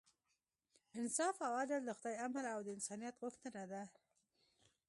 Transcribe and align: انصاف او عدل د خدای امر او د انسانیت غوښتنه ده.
انصاف 0.99 1.35
او 1.47 1.53
عدل 1.61 1.81
د 1.85 1.91
خدای 1.97 2.15
امر 2.25 2.43
او 2.53 2.59
د 2.65 2.67
انسانیت 2.75 3.15
غوښتنه 3.23 3.63
ده. 3.71 3.83